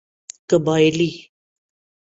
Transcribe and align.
قبائلی 0.49 1.31